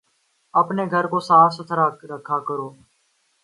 اپنے 0.53 0.83
گھر 0.93 1.05
کو 1.11 1.19
صاف 1.27 1.49
ستھرا 1.57 1.85
رکھا 2.11 2.37
کرو 2.47 2.67